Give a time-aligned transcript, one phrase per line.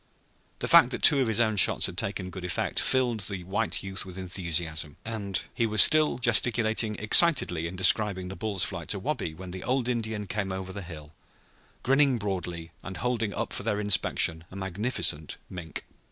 [0.57, 3.83] The fact that two of his own shots had taken good effect filled the white
[3.83, 8.99] youth with enthusiasm, and he was still gesticulating excitedly in describing the bull's flight to
[8.99, 11.11] Wabi when the old Indian came over the hill,
[11.83, 15.85] grinning broadly, and holding up for their inspection a magnificent mink.